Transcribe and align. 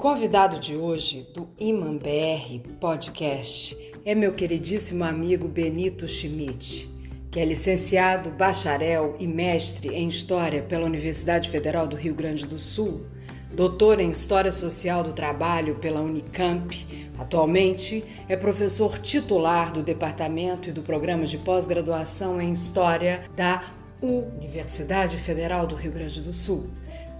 Convidado 0.00 0.58
de 0.58 0.74
hoje 0.74 1.28
do 1.34 1.46
Iman 1.58 1.98
BR 1.98 2.72
Podcast 2.80 3.76
é 4.02 4.14
meu 4.14 4.32
queridíssimo 4.32 5.04
amigo 5.04 5.46
Benito 5.46 6.08
Schmidt, 6.08 6.88
que 7.30 7.38
é 7.38 7.44
licenciado, 7.44 8.30
bacharel 8.30 9.14
e 9.20 9.26
mestre 9.26 9.90
em 9.90 10.08
História 10.08 10.62
pela 10.62 10.86
Universidade 10.86 11.50
Federal 11.50 11.86
do 11.86 11.96
Rio 11.96 12.14
Grande 12.14 12.46
do 12.46 12.58
Sul, 12.58 13.04
doutor 13.52 14.00
em 14.00 14.10
História 14.10 14.50
Social 14.50 15.04
do 15.04 15.12
Trabalho 15.12 15.74
pela 15.74 16.00
Unicamp. 16.00 16.74
Atualmente 17.18 18.02
é 18.26 18.34
professor 18.38 18.98
titular 19.00 19.70
do 19.70 19.82
Departamento 19.82 20.70
e 20.70 20.72
do 20.72 20.80
Programa 20.80 21.26
de 21.26 21.36
Pós-Graduação 21.36 22.40
em 22.40 22.52
História 22.52 23.24
da 23.36 23.64
Universidade 24.00 25.18
Federal 25.18 25.66
do 25.66 25.76
Rio 25.76 25.92
Grande 25.92 26.22
do 26.22 26.32
Sul. 26.32 26.70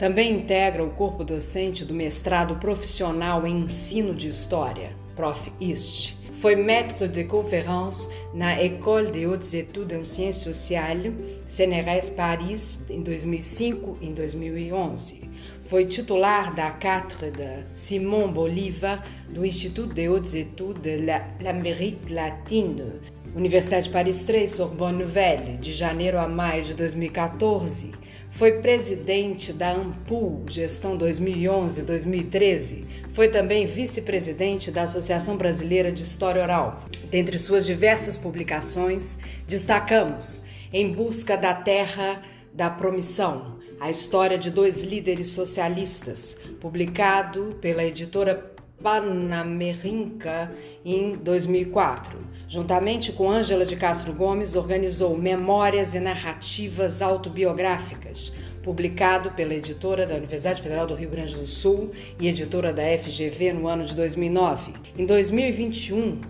Também 0.01 0.33
integra 0.33 0.83
o 0.83 0.89
corpo 0.89 1.23
docente 1.23 1.85
do 1.85 1.93
mestrado 1.93 2.57
profissional 2.57 3.47
em 3.47 3.65
ensino 3.65 4.15
de 4.15 4.29
história, 4.29 4.97
Prof. 5.15 5.53
IST. 5.61 6.17
Foi 6.41 6.57
maître 6.57 7.07
de 7.07 7.25
conférence 7.25 8.09
na 8.33 8.59
École 8.59 9.11
des 9.11 9.27
Hautes 9.27 9.53
Études 9.53 9.93
en 9.93 10.03
Sciences 10.03 10.43
Sociales, 10.43 11.13
CNRS 11.47 12.09
Paris, 12.17 12.81
em 12.89 13.03
2005 13.03 13.99
e 14.01 14.07
em 14.07 14.15
2011. 14.15 15.21
Foi 15.65 15.85
titular 15.85 16.55
da 16.55 16.71
cátedra 16.71 17.67
Simon 17.75 18.33
Bolivar 18.33 19.05
do 19.29 19.45
Instituto 19.45 19.93
des 19.93 20.09
Hautes 20.09 20.33
Études 20.33 20.81
de 20.81 20.97
l'Amérique 21.43 22.11
Latine, 22.11 23.03
Universidade 23.37 23.89
de 23.89 23.93
Paris 23.93 24.25
3, 24.25 24.51
Sorbonne 24.51 24.97
Nouvelle, 24.97 25.59
de 25.59 25.75
janeiro 25.75 26.17
a 26.17 26.27
maio 26.27 26.65
de 26.65 26.73
2014 26.73 28.01
foi 28.41 28.53
presidente 28.63 29.53
da 29.53 29.73
AMPUL, 29.73 30.47
gestão 30.49 30.97
2011-2013. 30.97 32.87
Foi 33.13 33.29
também 33.29 33.67
vice-presidente 33.67 34.71
da 34.71 34.85
Associação 34.85 35.37
Brasileira 35.37 35.93
de 35.93 36.05
História 36.05 36.43
Oral. 36.43 36.87
Dentre 37.11 37.39
suas 37.39 37.67
diversas 37.67 38.17
publicações, 38.17 39.19
destacamos 39.47 40.43
Em 40.73 40.91
Busca 40.91 41.37
da 41.37 41.53
Terra 41.53 42.23
da 42.55 42.71
Promissão, 42.71 43.59
a 43.79 43.91
história 43.91 44.39
de 44.39 44.51
dois 44.51 44.83
líderes 44.83 45.33
socialistas, 45.33 46.35
publicado 46.63 47.59
pela 47.61 47.85
editora 47.85 48.55
Panamerinca 48.83 50.51
em 50.83 51.15
2004. 51.15 52.19
Juntamente 52.51 53.13
com 53.13 53.31
Ângela 53.31 53.65
de 53.65 53.77
Castro 53.77 54.13
Gomes, 54.13 54.57
organizou 54.57 55.17
Memórias 55.17 55.95
e 55.95 56.01
Narrativas 56.01 57.01
Autobiográficas, 57.01 58.33
publicado 58.61 59.31
pela 59.31 59.55
editora 59.55 60.05
da 60.05 60.17
Universidade 60.17 60.61
Federal 60.61 60.85
do 60.85 60.97
Rio 60.97 61.11
Grande 61.11 61.37
do 61.37 61.47
Sul 61.47 61.93
e 62.19 62.27
editora 62.27 62.73
da 62.73 62.83
FGV 62.83 63.53
no 63.53 63.69
ano 63.69 63.85
de 63.85 63.95
2009. 63.95 64.73
Em 64.99 65.07
2021, 65.07 66.21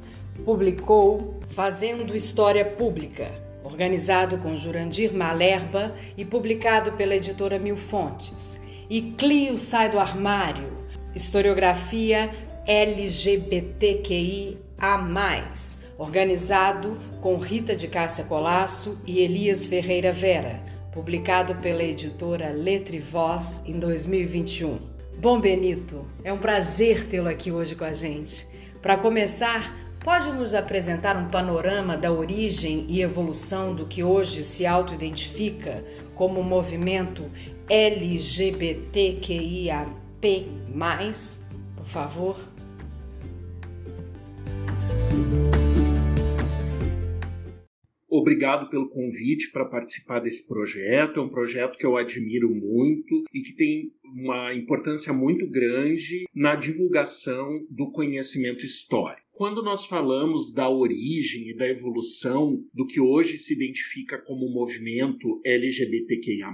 publicou 0.45 1.41
Fazendo 1.55 2.15
História 2.15 2.67
Pública, 2.67 3.33
organizado 3.65 4.37
com 4.37 4.59
Jurandir 4.59 5.15
Malerba 5.15 5.95
e 6.19 6.25
publicado 6.27 6.93
pela 6.93 7.17
editora 7.17 7.59
Mil 7.59 7.79
Fontes. 7.79 8.61
E 8.91 9.01
Clio 9.17 9.57
Sai 9.57 9.91
do 9.91 9.99
Armário, 9.99 10.71
Historiografia 11.15 12.31
LGBTQIA, 12.67 14.59
organizado 16.01 16.97
com 17.21 17.37
Rita 17.37 17.77
de 17.77 17.87
Cássia 17.87 18.25
Colasso 18.25 18.99
e 19.07 19.21
Elias 19.21 19.67
Ferreira 19.67 20.11
Vera, 20.11 20.59
publicado 20.95 21.57
pela 21.57 21.83
editora 21.83 22.49
Letra 22.53 22.97
e 22.97 22.99
Voz 22.99 23.63
em 23.67 23.79
2021. 23.79 24.79
Bom, 25.21 25.39
Benito, 25.39 26.07
é 26.25 26.33
um 26.33 26.39
prazer 26.39 27.07
tê-lo 27.09 27.29
aqui 27.29 27.53
hoje 27.53 27.75
com 27.75 27.85
a 27.85 27.93
gente. 27.93 28.49
Para 28.81 28.97
começar, 28.97 29.77
pode 30.03 30.33
nos 30.33 30.55
apresentar 30.55 31.19
um 31.19 31.29
panorama 31.29 31.99
da 31.99 32.11
origem 32.11 32.87
e 32.89 33.03
evolução 33.03 33.75
do 33.75 33.85
que 33.85 34.03
hoje 34.03 34.43
se 34.43 34.65
auto-identifica 34.65 35.85
como 36.15 36.43
movimento 36.43 37.31
LGBTQIAP+, 37.69 38.87
por 41.77 41.87
favor? 41.87 42.50
Obrigado 48.11 48.69
pelo 48.69 48.89
convite 48.89 49.53
para 49.53 49.65
participar 49.65 50.19
desse 50.19 50.47
projeto. 50.49 51.21
É 51.21 51.23
um 51.23 51.29
projeto 51.29 51.79
que 51.79 51.87
eu 51.87 51.97
admiro 51.97 52.53
muito 52.53 53.25
e 53.33 53.41
que 53.41 53.55
tem 53.55 53.93
uma 54.15 54.55
importância 54.55 55.13
muito 55.13 55.49
grande 55.49 56.25
na 56.35 56.55
divulgação 56.55 57.67
do 57.71 57.91
conhecimento 57.91 58.65
histórico. 58.65 59.31
Quando 59.41 59.63
nós 59.63 59.87
falamos 59.87 60.53
da 60.53 60.69
origem 60.69 61.49
e 61.49 61.57
da 61.57 61.67
evolução 61.67 62.63
do 62.75 62.87
que 62.87 63.01
hoje 63.01 63.39
se 63.39 63.55
identifica 63.55 64.19
como 64.19 64.53
movimento 64.53 65.41
LGBTQIA, 65.47 66.49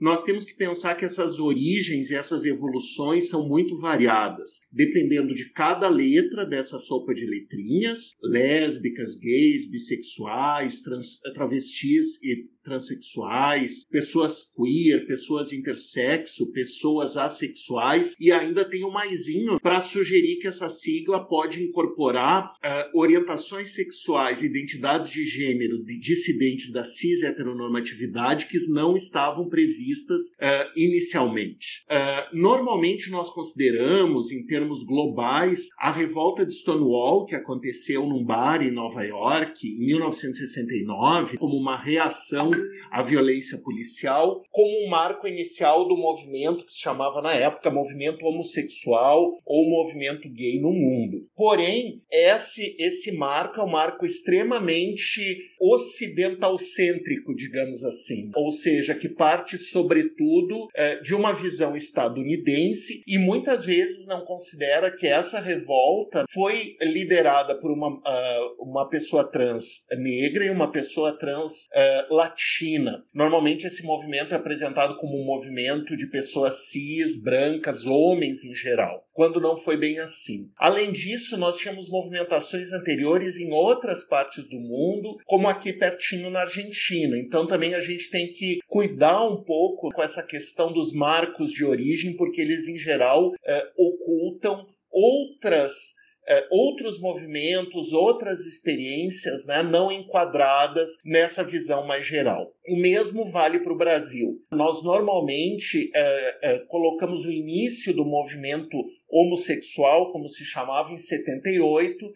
nós 0.00 0.22
temos 0.22 0.46
que 0.46 0.56
pensar 0.56 0.94
que 0.94 1.04
essas 1.04 1.38
origens 1.38 2.08
e 2.08 2.14
essas 2.14 2.46
evoluções 2.46 3.28
são 3.28 3.46
muito 3.46 3.76
variadas, 3.76 4.60
dependendo 4.72 5.34
de 5.34 5.52
cada 5.52 5.86
letra 5.90 6.46
dessa 6.46 6.78
sopa 6.78 7.12
de 7.12 7.26
letrinhas, 7.26 8.14
lésbicas, 8.22 9.16
gays, 9.16 9.70
bissexuais, 9.70 10.80
trans, 10.80 11.20
travestis 11.34 12.22
e 12.22 12.53
transexuais, 12.64 13.84
pessoas 13.90 14.52
queer, 14.56 15.06
pessoas 15.06 15.52
intersexo, 15.52 16.50
pessoas 16.52 17.16
assexuais 17.16 18.14
e 18.18 18.32
ainda 18.32 18.64
tem 18.64 18.82
o 18.82 18.88
um 18.88 18.92
maisinho 18.92 19.60
para 19.60 19.80
sugerir 19.80 20.36
que 20.36 20.48
essa 20.48 20.68
sigla 20.68 21.24
pode 21.24 21.62
incorporar 21.62 22.46
uh, 22.46 22.98
orientações 22.98 23.74
sexuais, 23.74 24.42
identidades 24.42 25.10
de 25.10 25.24
gênero 25.26 25.84
de 25.84 25.98
dissidentes 25.98 26.72
da 26.72 26.84
cis 26.84 27.22
heteronormatividade 27.22 28.46
que 28.46 28.58
não 28.68 28.96
estavam 28.96 29.48
previstas 29.48 30.22
uh, 30.22 30.70
inicialmente. 30.74 31.84
Uh, 31.84 32.36
normalmente 32.36 33.10
nós 33.10 33.28
consideramos, 33.30 34.32
em 34.32 34.46
termos 34.46 34.84
globais, 34.84 35.68
a 35.78 35.90
revolta 35.90 36.46
de 36.46 36.54
Stonewall, 36.54 37.26
que 37.26 37.34
aconteceu 37.34 38.06
num 38.06 38.24
bar 38.24 38.62
em 38.62 38.70
Nova 38.70 39.04
York 39.04 39.66
em 39.66 39.84
1969, 39.86 41.36
como 41.36 41.56
uma 41.56 41.76
reação 41.76 42.53
a 42.90 43.02
violência 43.02 43.58
policial 43.58 44.42
como 44.50 44.86
um 44.86 44.88
marco 44.88 45.26
inicial 45.26 45.86
do 45.88 45.96
movimento 45.96 46.64
que 46.64 46.72
se 46.72 46.80
chamava 46.80 47.20
na 47.20 47.32
época 47.32 47.70
movimento 47.70 48.24
homossexual 48.24 49.32
ou 49.44 49.68
movimento 49.68 50.28
gay 50.30 50.60
no 50.60 50.72
mundo. 50.72 51.26
Porém, 51.34 51.96
esse, 52.10 52.76
esse 52.78 53.12
marco 53.12 53.60
é 53.60 53.64
um 53.64 53.70
marco 53.70 54.06
extremamente 54.06 55.38
ocidental-cêntrico, 55.60 57.34
digamos 57.34 57.84
assim, 57.84 58.30
ou 58.34 58.52
seja, 58.52 58.94
que 58.94 59.08
parte 59.08 59.58
sobretudo 59.58 60.68
é, 60.74 61.00
de 61.00 61.14
uma 61.14 61.32
visão 61.32 61.74
estadunidense 61.74 63.02
e 63.06 63.18
muitas 63.18 63.64
vezes 63.64 64.06
não 64.06 64.24
considera 64.24 64.94
que 64.94 65.06
essa 65.06 65.40
revolta 65.40 66.24
foi 66.32 66.76
liderada 66.80 67.58
por 67.58 67.70
uma, 67.70 67.88
uh, 67.88 68.54
uma 68.58 68.88
pessoa 68.88 69.24
trans 69.24 69.86
negra 69.96 70.44
e 70.44 70.50
uma 70.50 70.70
pessoa 70.70 71.16
trans 71.18 71.66
uh, 71.66 72.14
latina 72.14 72.43
China. 72.46 73.02
Normalmente 73.14 73.66
esse 73.66 73.82
movimento 73.82 74.32
é 74.32 74.36
apresentado 74.36 74.96
como 74.96 75.18
um 75.18 75.24
movimento 75.24 75.96
de 75.96 76.06
pessoas 76.08 76.68
cis, 76.68 77.22
brancas, 77.22 77.86
homens 77.86 78.44
em 78.44 78.54
geral, 78.54 79.08
quando 79.14 79.40
não 79.40 79.56
foi 79.56 79.78
bem 79.78 79.98
assim. 79.98 80.50
Além 80.58 80.92
disso, 80.92 81.38
nós 81.38 81.56
tínhamos 81.56 81.88
movimentações 81.88 82.70
anteriores 82.70 83.38
em 83.38 83.50
outras 83.50 84.04
partes 84.04 84.46
do 84.46 84.60
mundo, 84.60 85.16
como 85.24 85.48
aqui 85.48 85.72
pertinho 85.72 86.28
na 86.28 86.40
Argentina. 86.40 87.16
Então 87.18 87.46
também 87.46 87.74
a 87.74 87.80
gente 87.80 88.10
tem 88.10 88.30
que 88.30 88.58
cuidar 88.66 89.26
um 89.26 89.42
pouco 89.42 89.90
com 89.90 90.02
essa 90.02 90.22
questão 90.22 90.70
dos 90.70 90.92
marcos 90.92 91.50
de 91.50 91.64
origem, 91.64 92.14
porque 92.14 92.42
eles 92.42 92.68
em 92.68 92.76
geral 92.76 93.32
eh, 93.46 93.72
ocultam 93.78 94.66
outras 94.90 95.94
é, 96.26 96.46
outros 96.50 96.98
movimentos, 96.98 97.92
outras 97.92 98.40
experiências 98.46 99.46
né, 99.46 99.62
não 99.62 99.92
enquadradas 99.92 100.90
nessa 101.04 101.44
visão 101.44 101.86
mais 101.86 102.06
geral. 102.06 102.52
O 102.68 102.76
mesmo 102.76 103.26
vale 103.26 103.60
para 103.60 103.72
o 103.72 103.76
Brasil. 103.76 104.40
Nós 104.50 104.82
normalmente 104.82 105.90
é, 105.94 106.38
é, 106.42 106.58
colocamos 106.66 107.24
o 107.24 107.30
início 107.30 107.94
do 107.94 108.04
movimento 108.04 108.76
homossexual, 109.14 110.10
como 110.10 110.28
se 110.28 110.44
chamava 110.44 110.92
em 110.92 110.98
78, 110.98 112.12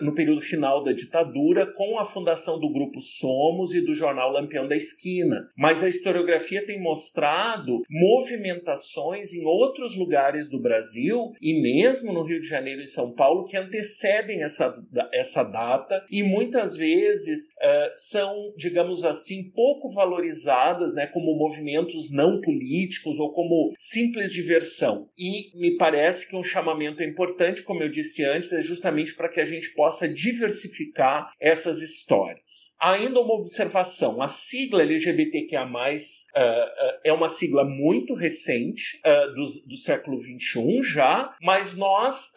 no 0.00 0.14
período 0.14 0.40
final 0.40 0.82
da 0.82 0.92
ditadura, 0.92 1.70
com 1.74 1.98
a 1.98 2.04
fundação 2.04 2.58
do 2.58 2.72
grupo 2.72 2.98
Somos 3.00 3.74
e 3.74 3.82
do 3.82 3.94
jornal 3.94 4.32
Lampião 4.32 4.66
da 4.66 4.74
Esquina. 4.74 5.50
Mas 5.54 5.84
a 5.84 5.88
historiografia 5.88 6.64
tem 6.64 6.80
mostrado 6.80 7.82
movimentações 7.90 9.34
em 9.34 9.44
outros 9.44 9.94
lugares 9.96 10.48
do 10.48 10.60
Brasil 10.60 11.32
e 11.42 11.60
mesmo 11.60 12.10
no 12.10 12.22
Rio 12.22 12.40
de 12.40 12.48
Janeiro 12.48 12.80
e 12.80 12.86
São 12.86 13.12
Paulo 13.12 13.44
que 13.44 13.58
antecedem 13.58 14.42
essa, 14.42 14.74
essa 15.12 15.42
data 15.42 16.02
e 16.10 16.22
muitas 16.22 16.74
vezes 16.74 17.48
uh, 17.48 17.90
são, 17.92 18.34
digamos 18.56 19.04
assim, 19.04 19.50
pouco 19.50 19.92
valorizadas 19.92 20.94
né, 20.94 21.06
como 21.06 21.36
movimentos 21.36 22.10
não 22.10 22.40
políticos 22.40 23.18
ou 23.18 23.32
como 23.32 23.74
simples 23.78 24.32
diversão. 24.32 25.08
E 25.18 25.50
me 25.58 25.76
parece 25.76 26.29
que 26.30 26.36
um 26.36 26.44
chamamento 26.44 27.02
importante, 27.02 27.62
como 27.62 27.82
eu 27.82 27.88
disse 27.88 28.24
antes, 28.24 28.52
é 28.52 28.62
justamente 28.62 29.14
para 29.14 29.28
que 29.28 29.40
a 29.40 29.46
gente 29.46 29.74
possa 29.74 30.08
diversificar 30.08 31.32
essas 31.40 31.82
histórias. 31.82 32.70
Ainda 32.80 33.20
uma 33.20 33.34
observação: 33.34 34.22
a 34.22 34.28
sigla 34.28 34.82
LGBTQIA, 34.82 35.64
uh, 35.64 35.68
uh, 35.68 37.00
é 37.04 37.12
uma 37.12 37.28
sigla 37.28 37.64
muito 37.64 38.14
recente, 38.14 39.00
uh, 39.04 39.34
do, 39.34 39.44
do, 39.68 39.76
século 39.76 40.18
XXI 40.18 40.82
já, 40.84 41.34
mas 41.42 41.74
nós 41.74 42.30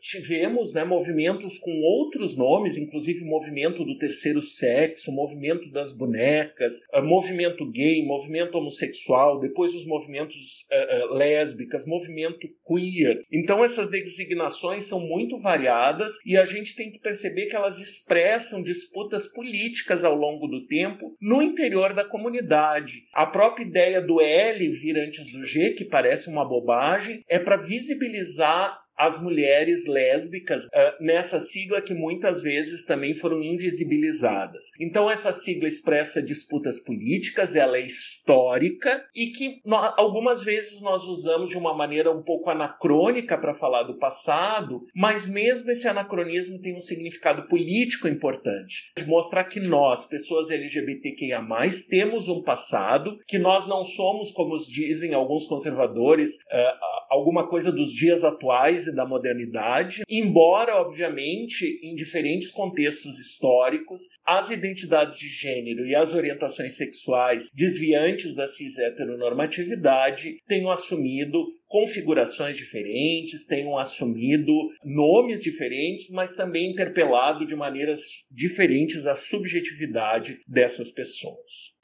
tivemos 0.00 0.74
né, 0.74 0.84
movimentos 0.84 1.58
com 1.58 1.70
outros 1.80 2.36
nomes, 2.36 2.76
inclusive 2.76 3.22
o 3.22 3.26
movimento 3.26 3.84
do 3.84 3.96
terceiro 3.98 4.42
sexo, 4.42 5.10
o 5.10 5.14
movimento 5.14 5.70
das 5.70 5.92
bonecas, 5.92 6.74
movimento 7.02 7.70
gay, 7.70 8.04
movimento 8.04 8.58
homossexual, 8.58 9.38
depois 9.38 9.74
os 9.74 9.86
movimentos 9.86 10.66
lésbicas, 11.10 11.86
movimento 11.86 12.48
queer 12.66 13.05
então 13.32 13.64
essas 13.64 13.90
designações 13.90 14.84
são 14.84 15.00
muito 15.00 15.38
variadas 15.38 16.12
e 16.24 16.36
a 16.36 16.44
gente 16.44 16.74
tem 16.74 16.90
que 16.90 17.00
perceber 17.00 17.46
que 17.46 17.56
elas 17.56 17.78
expressam 17.80 18.62
disputas 18.62 19.26
políticas 19.26 20.04
ao 20.04 20.14
longo 20.14 20.46
do 20.46 20.66
tempo 20.66 21.16
no 21.20 21.42
interior 21.42 21.92
da 21.94 22.04
comunidade. 22.04 23.02
A 23.14 23.26
própria 23.26 23.64
ideia 23.64 24.00
do 24.00 24.20
L 24.20 24.68
vir 24.68 24.98
antes 24.98 25.30
do 25.30 25.44
G, 25.44 25.70
que 25.70 25.84
parece 25.84 26.28
uma 26.28 26.44
bobagem, 26.44 27.22
é 27.28 27.38
para 27.38 27.56
visibilizar 27.56 28.85
as 28.96 29.20
mulheres 29.22 29.86
lésbicas 29.86 30.64
uh, 30.66 30.68
nessa 31.04 31.38
sigla 31.40 31.82
que 31.82 31.94
muitas 31.94 32.40
vezes 32.40 32.84
também 32.84 33.14
foram 33.14 33.42
invisibilizadas. 33.42 34.66
Então 34.80 35.10
essa 35.10 35.32
sigla 35.32 35.68
expressa 35.68 36.22
disputas 36.22 36.78
políticas, 36.78 37.54
ela 37.54 37.76
é 37.76 37.80
histórica 37.80 39.04
e 39.14 39.26
que 39.26 39.60
nós, 39.64 39.92
algumas 39.96 40.42
vezes 40.42 40.80
nós 40.80 41.04
usamos 41.04 41.50
de 41.50 41.58
uma 41.58 41.74
maneira 41.74 42.10
um 42.10 42.22
pouco 42.22 42.50
anacrônica 42.50 43.36
para 43.36 43.54
falar 43.54 43.82
do 43.82 43.98
passado, 43.98 44.82
mas 44.94 45.26
mesmo 45.26 45.70
esse 45.70 45.86
anacronismo 45.86 46.60
tem 46.60 46.74
um 46.74 46.80
significado 46.80 47.46
político 47.48 48.08
importante, 48.08 48.92
de 48.96 49.04
mostrar 49.04 49.44
que 49.44 49.60
nós, 49.60 50.06
pessoas 50.06 50.50
LGBTQIA+, 50.50 51.44
temos 51.88 52.28
um 52.28 52.42
passado, 52.42 53.18
que 53.26 53.38
nós 53.38 53.66
não 53.66 53.84
somos, 53.84 54.30
como 54.30 54.56
dizem 54.58 55.14
alguns 55.14 55.46
conservadores, 55.46 56.36
uh, 56.36 57.06
alguma 57.10 57.46
coisa 57.48 57.70
dos 57.70 57.90
dias 57.90 58.24
atuais 58.24 58.85
da 58.92 59.06
modernidade, 59.06 60.02
embora, 60.08 60.76
obviamente, 60.76 61.78
em 61.82 61.94
diferentes 61.94 62.50
contextos 62.50 63.18
históricos, 63.18 64.02
as 64.24 64.50
identidades 64.50 65.18
de 65.18 65.28
gênero 65.28 65.86
e 65.86 65.94
as 65.94 66.12
orientações 66.12 66.76
sexuais 66.76 67.48
desviantes 67.54 68.34
da 68.34 68.46
cis-heteronormatividade 68.46 70.36
tenham 70.46 70.70
assumido 70.70 71.44
configurações 71.68 72.56
diferentes, 72.56 73.46
tenham 73.46 73.76
assumido 73.76 74.52
nomes 74.84 75.42
diferentes, 75.42 76.10
mas 76.10 76.34
também 76.34 76.70
interpelado 76.70 77.44
de 77.44 77.56
maneiras 77.56 78.02
diferentes 78.30 79.06
a 79.06 79.14
subjetividade 79.14 80.38
dessas 80.46 80.90
pessoas. 80.90 81.74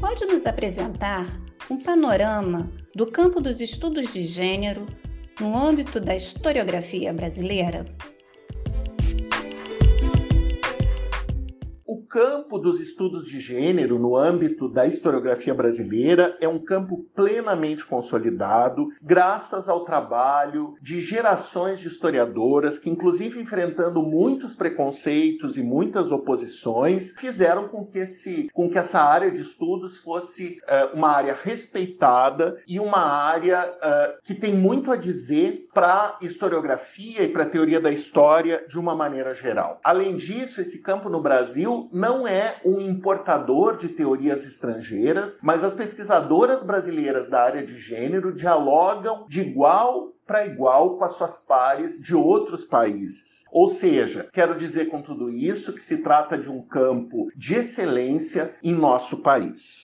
Pode 0.00 0.24
nos 0.26 0.46
apresentar 0.46 1.41
um 1.70 1.78
panorama 1.78 2.70
do 2.94 3.06
campo 3.06 3.40
dos 3.40 3.60
estudos 3.60 4.12
de 4.12 4.24
gênero 4.24 4.86
no 5.40 5.56
âmbito 5.56 6.00
da 6.00 6.14
historiografia 6.14 7.12
brasileira? 7.12 7.84
Campo 12.12 12.58
dos 12.58 12.78
estudos 12.78 13.24
de 13.24 13.40
gênero 13.40 13.98
no 13.98 14.14
âmbito 14.14 14.68
da 14.68 14.86
historiografia 14.86 15.54
brasileira 15.54 16.36
é 16.42 16.46
um 16.46 16.58
campo 16.58 17.06
plenamente 17.14 17.86
consolidado, 17.86 18.88
graças 19.00 19.66
ao 19.66 19.82
trabalho 19.82 20.74
de 20.82 21.00
gerações 21.00 21.80
de 21.80 21.88
historiadoras 21.88 22.78
que, 22.78 22.90
inclusive 22.90 23.40
enfrentando 23.40 24.02
muitos 24.02 24.54
preconceitos 24.54 25.56
e 25.56 25.62
muitas 25.62 26.12
oposições, 26.12 27.14
fizeram 27.18 27.66
com 27.68 27.86
que, 27.86 28.00
esse, 28.00 28.50
com 28.52 28.68
que 28.68 28.76
essa 28.76 29.00
área 29.00 29.30
de 29.30 29.40
estudos 29.40 29.96
fosse 29.96 30.58
uh, 30.64 30.94
uma 30.94 31.12
área 31.12 31.34
respeitada 31.42 32.58
e 32.68 32.78
uma 32.78 33.00
área 33.00 33.64
uh, 33.64 34.20
que 34.22 34.34
tem 34.34 34.54
muito 34.54 34.92
a 34.92 34.96
dizer 34.96 35.66
para 35.72 36.18
historiografia 36.20 37.22
e 37.22 37.28
para 37.28 37.44
a 37.44 37.48
teoria 37.48 37.80
da 37.80 37.90
história 37.90 38.66
de 38.68 38.78
uma 38.78 38.94
maneira 38.94 39.32
geral. 39.32 39.80
Além 39.82 40.14
disso, 40.14 40.60
esse 40.60 40.82
campo 40.82 41.08
no 41.08 41.22
Brasil 41.22 41.88
não 42.02 42.26
é 42.26 42.56
um 42.64 42.80
importador 42.80 43.76
de 43.76 43.88
teorias 43.88 44.44
estrangeiras, 44.44 45.38
mas 45.40 45.62
as 45.62 45.72
pesquisadoras 45.72 46.60
brasileiras 46.60 47.28
da 47.28 47.40
área 47.40 47.64
de 47.64 47.78
gênero 47.78 48.34
dialogam 48.34 49.24
de 49.28 49.40
igual 49.40 50.10
para 50.26 50.44
igual 50.44 50.96
com 50.96 51.04
as 51.04 51.12
suas 51.12 51.38
pares 51.46 52.02
de 52.02 52.12
outros 52.12 52.64
países. 52.64 53.44
Ou 53.52 53.68
seja, 53.68 54.28
quero 54.32 54.58
dizer 54.58 54.86
com 54.86 55.00
tudo 55.00 55.30
isso 55.30 55.72
que 55.72 55.80
se 55.80 56.02
trata 56.02 56.36
de 56.36 56.50
um 56.50 56.60
campo 56.60 57.30
de 57.36 57.54
excelência 57.54 58.52
em 58.64 58.74
nosso 58.74 59.18
país. 59.18 59.82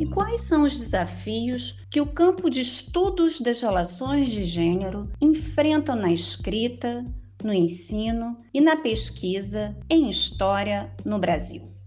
E 0.00 0.06
quais 0.06 0.42
são 0.42 0.62
os 0.64 0.76
desafios 0.76 1.78
que 1.88 2.00
o 2.00 2.06
campo 2.06 2.50
de 2.50 2.62
estudos 2.62 3.40
das 3.40 3.60
relações 3.60 4.28
de 4.28 4.44
gênero 4.44 5.08
enfrenta 5.20 5.94
na 5.94 6.10
escrita, 6.10 7.04
no 7.44 7.52
ensino 7.52 8.38
e 8.52 8.60
na 8.60 8.76
pesquisa 8.76 9.76
em 9.88 10.08
história 10.08 10.92
no 11.04 11.18
Brasil. 11.18 11.79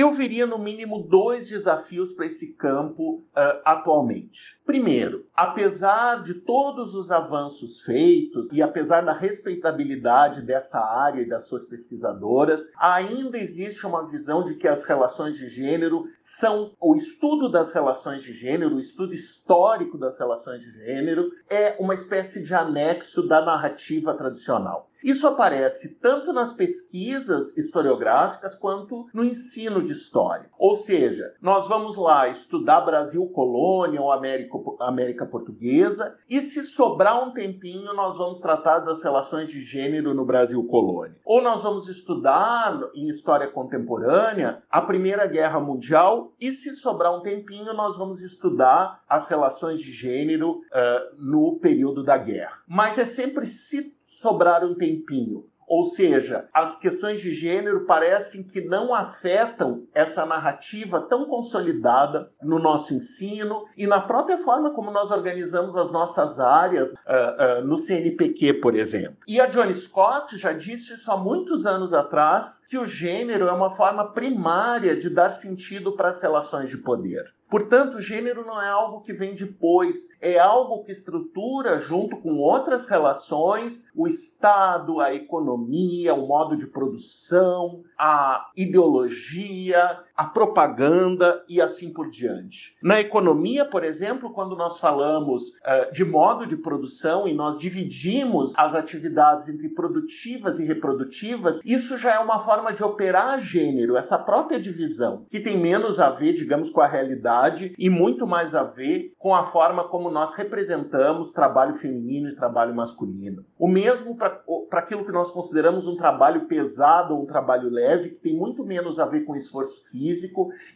Eu 0.00 0.10
veria 0.12 0.46
no 0.46 0.58
mínimo 0.58 1.02
dois 1.02 1.46
desafios 1.46 2.14
para 2.14 2.24
esse 2.24 2.54
campo 2.54 3.16
uh, 3.16 3.60
atualmente. 3.66 4.58
Primeiro, 4.64 5.26
apesar 5.36 6.22
de 6.22 6.32
todos 6.32 6.94
os 6.94 7.10
avanços 7.10 7.82
feitos 7.82 8.48
e 8.50 8.62
apesar 8.62 9.02
da 9.02 9.12
respeitabilidade 9.12 10.40
dessa 10.40 10.80
área 10.80 11.20
e 11.20 11.28
das 11.28 11.46
suas 11.46 11.66
pesquisadoras, 11.66 12.62
ainda 12.78 13.36
existe 13.36 13.86
uma 13.86 14.08
visão 14.08 14.42
de 14.42 14.54
que 14.54 14.66
as 14.66 14.84
relações 14.84 15.36
de 15.36 15.50
gênero 15.50 16.06
são 16.18 16.74
o 16.80 16.96
estudo 16.96 17.50
das 17.50 17.70
relações 17.70 18.22
de 18.22 18.32
gênero, 18.32 18.76
o 18.76 18.80
estudo 18.80 19.12
histórico 19.12 19.98
das 19.98 20.18
relações 20.18 20.62
de 20.62 20.70
gênero, 20.70 21.30
é 21.50 21.76
uma 21.78 21.92
espécie 21.92 22.42
de 22.42 22.54
anexo 22.54 23.28
da 23.28 23.44
narrativa 23.44 24.14
tradicional. 24.14 24.89
Isso 25.02 25.26
aparece 25.26 26.00
tanto 26.00 26.32
nas 26.32 26.52
pesquisas 26.52 27.56
historiográficas 27.56 28.54
quanto 28.54 29.06
no 29.14 29.24
ensino 29.24 29.82
de 29.82 29.92
história. 29.92 30.50
Ou 30.58 30.76
seja, 30.76 31.34
nós 31.40 31.68
vamos 31.68 31.96
lá 31.96 32.28
estudar 32.28 32.82
Brasil 32.82 33.26
colônia 33.28 34.00
ou 34.00 34.12
América, 34.12 34.58
América 34.80 35.26
Portuguesa 35.26 36.18
e 36.28 36.40
se 36.42 36.62
sobrar 36.62 37.26
um 37.26 37.32
tempinho 37.32 37.94
nós 37.94 38.18
vamos 38.18 38.40
tratar 38.40 38.80
das 38.80 39.02
relações 39.02 39.48
de 39.48 39.62
gênero 39.62 40.14
no 40.14 40.24
Brasil 40.24 40.62
colônia. 40.64 41.20
Ou 41.24 41.42
nós 41.42 41.62
vamos 41.62 41.88
estudar 41.88 42.78
em 42.94 43.08
história 43.08 43.48
contemporânea 43.48 44.62
a 44.70 44.80
Primeira 44.82 45.26
Guerra 45.26 45.60
Mundial 45.60 46.32
e 46.40 46.52
se 46.52 46.74
sobrar 46.74 47.14
um 47.16 47.22
tempinho 47.22 47.72
nós 47.74 47.96
vamos 47.96 48.22
estudar 48.22 49.00
as 49.08 49.28
relações 49.28 49.80
de 49.80 49.92
gênero 49.92 50.58
uh, 50.58 51.16
no 51.16 51.58
período 51.58 52.04
da 52.04 52.16
guerra. 52.16 52.58
Mas 52.66 52.98
é 52.98 53.04
sempre 53.04 53.46
se 53.46 53.99
sobrar 54.20 54.64
um 54.64 54.74
tempinho. 54.74 55.46
Ou 55.70 55.84
seja, 55.84 56.48
as 56.52 56.76
questões 56.80 57.20
de 57.20 57.32
gênero 57.32 57.86
parecem 57.86 58.42
que 58.42 58.60
não 58.60 58.92
afetam 58.92 59.86
essa 59.94 60.26
narrativa 60.26 61.00
tão 61.00 61.26
consolidada 61.26 62.28
no 62.42 62.58
nosso 62.58 62.92
ensino 62.92 63.64
e 63.76 63.86
na 63.86 64.00
própria 64.00 64.36
forma 64.36 64.72
como 64.72 64.90
nós 64.90 65.12
organizamos 65.12 65.76
as 65.76 65.92
nossas 65.92 66.40
áreas 66.40 66.92
uh, 66.92 67.60
uh, 67.60 67.64
no 67.64 67.78
CNPq, 67.78 68.54
por 68.54 68.74
exemplo. 68.74 69.18
E 69.28 69.40
a 69.40 69.46
Johnny 69.46 69.72
Scott 69.72 70.36
já 70.36 70.52
disse 70.52 70.94
isso 70.94 71.08
há 71.08 71.16
muitos 71.16 71.64
anos 71.64 71.94
atrás, 71.94 72.66
que 72.68 72.76
o 72.76 72.84
gênero 72.84 73.46
é 73.46 73.52
uma 73.52 73.70
forma 73.70 74.12
primária 74.12 74.96
de 74.96 75.08
dar 75.08 75.28
sentido 75.28 75.92
para 75.92 76.08
as 76.08 76.20
relações 76.20 76.68
de 76.68 76.78
poder. 76.78 77.26
Portanto, 77.50 78.00
gênero 78.00 78.46
não 78.46 78.62
é 78.62 78.68
algo 78.68 79.00
que 79.00 79.12
vem 79.12 79.34
depois, 79.34 80.16
é 80.20 80.38
algo 80.38 80.84
que 80.84 80.92
estrutura, 80.92 81.80
junto 81.80 82.16
com 82.18 82.36
outras 82.36 82.86
relações, 82.86 83.90
o 83.96 84.06
Estado, 84.06 85.00
a 85.00 85.12
economia, 85.12 86.14
o 86.14 86.28
modo 86.28 86.56
de 86.56 86.68
produção, 86.68 87.82
a 87.98 88.50
ideologia, 88.56 89.98
a 90.20 90.24
propaganda 90.26 91.42
e 91.48 91.62
assim 91.62 91.94
por 91.94 92.10
diante. 92.10 92.76
Na 92.82 93.00
economia, 93.00 93.64
por 93.64 93.82
exemplo, 93.82 94.28
quando 94.34 94.54
nós 94.54 94.78
falamos 94.78 95.54
uh, 95.60 95.90
de 95.94 96.04
modo 96.04 96.46
de 96.46 96.58
produção 96.58 97.26
e 97.26 97.32
nós 97.32 97.58
dividimos 97.58 98.52
as 98.54 98.74
atividades 98.74 99.48
entre 99.48 99.70
produtivas 99.70 100.58
e 100.58 100.66
reprodutivas, 100.66 101.62
isso 101.64 101.96
já 101.96 102.16
é 102.16 102.18
uma 102.18 102.38
forma 102.38 102.70
de 102.70 102.84
operar 102.84 103.40
gênero, 103.40 103.96
essa 103.96 104.18
própria 104.18 104.60
divisão, 104.60 105.24
que 105.30 105.40
tem 105.40 105.56
menos 105.56 105.98
a 105.98 106.10
ver, 106.10 106.34
digamos, 106.34 106.68
com 106.68 106.82
a 106.82 106.86
realidade 106.86 107.74
e 107.78 107.88
muito 107.88 108.26
mais 108.26 108.54
a 108.54 108.62
ver 108.62 109.14
com 109.16 109.34
a 109.34 109.42
forma 109.42 109.88
como 109.88 110.10
nós 110.10 110.34
representamos 110.34 111.32
trabalho 111.32 111.72
feminino 111.72 112.28
e 112.28 112.36
trabalho 112.36 112.74
masculino. 112.74 113.46
O 113.58 113.66
mesmo 113.66 114.18
para 114.18 114.80
aquilo 114.80 115.06
que 115.06 115.12
nós 115.12 115.30
consideramos 115.30 115.86
um 115.86 115.96
trabalho 115.96 116.46
pesado 116.46 117.14
ou 117.14 117.22
um 117.22 117.26
trabalho 117.26 117.70
leve, 117.70 118.10
que 118.10 118.20
tem 118.20 118.36
muito 118.36 118.62
menos 118.66 119.00
a 119.00 119.06
ver 119.06 119.22
com 119.22 119.34
esforço 119.34 119.88
físico 119.90 120.09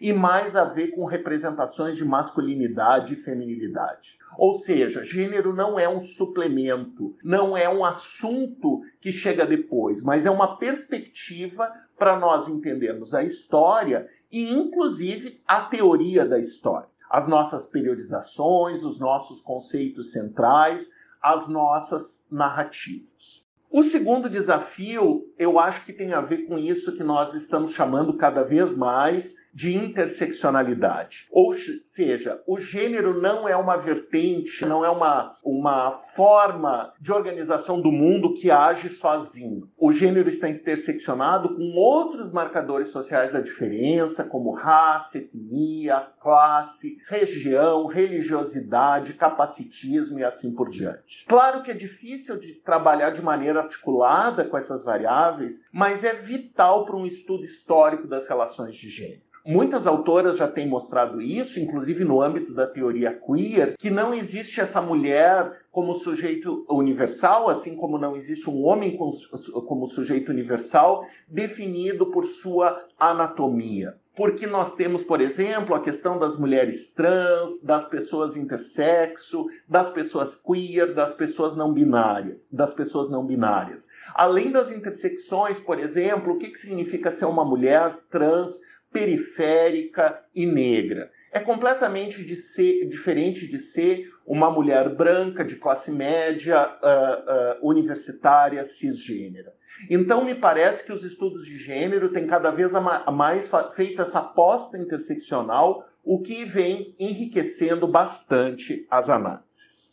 e 0.01 0.13
mais 0.13 0.57
a 0.57 0.65
ver 0.65 0.89
com 0.89 1.05
representações 1.05 1.97
de 1.97 2.05
masculinidade 2.05 3.15
e 3.15 3.17
feminilidade. 3.17 4.19
Ou 4.37 4.55
seja, 4.55 5.05
gênero 5.05 5.55
não 5.55 5.79
é 5.79 5.89
um 5.89 6.01
suplemento, 6.01 7.17
não 7.23 7.57
é 7.57 7.69
um 7.69 7.85
assunto 7.85 8.83
que 9.01 9.13
chega 9.13 9.47
depois, 9.47 10.03
mas 10.03 10.27
é 10.27 10.31
uma 10.31 10.57
perspectiva 10.57 11.73
para 11.99 12.19
nós 12.19 12.49
entendermos 12.49 13.15
a 13.15 13.23
história 13.23 14.09
e, 14.31 14.53
inclusive, 14.53 15.41
a 15.47 15.63
teoria 15.63 16.25
da 16.27 16.39
história. 16.39 16.89
As 17.09 17.29
nossas 17.29 17.67
periodizações, 17.67 18.83
os 18.83 18.99
nossos 18.99 19.41
conceitos 19.41 20.13
centrais, 20.13 20.91
as 21.23 21.49
nossas 21.49 22.27
narrativas. 22.31 23.47
O 23.71 23.83
segundo 23.83 24.29
desafio, 24.29 25.27
eu 25.39 25.59
acho 25.59 25.85
que 25.85 25.93
tem 25.93 26.13
a 26.13 26.21
ver 26.21 26.47
com 26.47 26.59
isso 26.59 26.97
que 26.97 27.03
nós 27.03 27.35
estamos 27.35 27.73
chamando 27.73 28.17
cada 28.17 28.43
vez 28.43 28.77
mais 28.77 29.45
de 29.55 29.77
interseccionalidade. 29.77 31.27
Ou 31.31 31.55
seja, 31.85 32.43
o 32.45 32.59
gênero 32.59 33.21
não 33.21 33.49
é 33.49 33.57
uma 33.57 33.77
vertente, 33.77 34.67
não 34.67 34.85
é 34.85 34.91
uma, 34.91 35.33
uma 35.45 35.93
forma 35.93 36.93
de 37.01 37.13
organização 37.13 37.81
do 37.81 37.93
mundo 37.93 38.35
que 38.35 38.51
age 38.51 38.89
sozinho. 38.89 39.71
O 39.79 39.93
gênero 39.93 40.29
está 40.29 40.49
interseccionado 40.49 41.55
com 41.55 41.77
outros 41.77 42.33
marcadores 42.33 42.89
sociais 42.89 43.33
da 43.33 43.41
diferença, 43.41 44.25
como 44.25 44.51
raça, 44.51 45.19
etnia, 45.19 46.09
classe, 46.21 46.99
região, 47.07 47.87
religiosidade, 47.87 49.15
capacitismo 49.15 50.19
e 50.19 50.25
assim 50.25 50.53
por 50.53 50.69
diante. 50.69 51.25
Claro 51.29 51.63
que 51.63 51.71
é 51.71 51.75
difícil 51.75 52.41
de 52.41 52.55
trabalhar 52.55 53.11
de 53.11 53.23
maneira 53.23 53.61
articulada 53.61 54.45
com 54.45 54.57
essas 54.57 54.83
variáveis, 54.83 55.24
mas 55.73 56.05
é 56.05 56.13
vital 56.13 56.85
para 56.85 56.97
um 56.97 57.07
estudo 57.07 57.45
histórico 57.45 58.07
das 58.07 58.29
relações 58.29 58.75
de 58.77 58.89
gênero. 58.89 59.23
Muitas 59.47 59.87
autoras 59.87 60.39
já 60.39 60.49
têm 60.49 60.67
mostrado 60.67 61.21
isso, 61.21 61.61
inclusive 61.61 62.03
no 62.03 62.23
âmbito 62.23 62.55
da 62.55 62.67
teoria 62.67 63.13
queer, 63.13 63.77
que 63.77 63.91
não 63.91 64.15
existe 64.15 64.59
essa 64.59 64.81
mulher 64.81 65.67
como 65.71 65.95
sujeito 65.95 66.65
universal, 66.67 67.51
assim 67.51 67.77
como 67.77 67.99
não 67.99 68.17
existe 68.17 68.49
um 68.49 68.65
homem 68.65 68.97
como 68.97 69.87
sujeito 69.87 70.31
universal 70.31 71.07
definido 71.29 72.11
por 72.11 72.25
sua 72.25 72.87
anatomia. 72.99 73.99
Porque 74.17 74.47
nós 74.47 74.77
temos, 74.77 75.03
por 75.03 75.21
exemplo, 75.21 75.75
a 75.75 75.81
questão 75.81 76.19
das 76.19 76.37
mulheres 76.39 76.93
trans, 76.93 77.63
das 77.63 77.89
pessoas 77.89 78.37
intersexo, 78.37 79.47
das 79.69 79.91
pessoas 79.91 80.37
queer, 80.37 80.95
das 80.95 81.15
pessoas 81.15 81.57
não 81.57 81.73
binárias, 81.73 82.47
das 82.51 82.73
pessoas 82.73 83.11
não 83.11 83.27
binárias. 83.27 83.89
Além 84.15 84.53
das 84.53 84.71
intersecções, 84.71 85.59
por 85.59 85.81
exemplo, 85.81 86.35
o 86.35 86.39
que, 86.39 86.51
que 86.51 86.59
significa 86.59 87.11
ser 87.11 87.25
uma 87.25 87.45
mulher 87.45 87.97
trans 88.09 88.61
periférica 88.93 90.25
e 90.33 90.47
negra. 90.47 91.11
É 91.33 91.41
completamente 91.41 92.25
de 92.25 92.37
ser, 92.37 92.87
diferente 92.87 93.49
de 93.49 93.59
ser 93.59 94.09
uma 94.25 94.49
mulher 94.49 94.95
branca 94.95 95.45
de 95.45 95.57
classe 95.57 95.91
média, 95.91 96.71
uh, 96.81 97.65
uh, 97.65 97.69
universitária, 97.69 98.65
cisgênera. 98.65 99.53
Então, 99.91 100.25
me 100.25 100.35
parece 100.35 100.85
que 100.85 100.93
os 100.93 101.05
estudos 101.05 101.45
de 101.45 101.59
gênero 101.59 102.13
têm 102.13 102.27
cada 102.27 102.51
vez 102.51 102.73
mais 103.13 103.51
feito 103.75 104.03
essa 104.03 104.21
aposta 104.21 104.79
interseccional, 104.79 105.85
o 106.03 106.21
que 106.23 106.45
vem 106.45 106.95
enriquecendo 106.99 107.89
bastante 107.89 108.87
as 108.91 109.09
análises. 109.09 109.93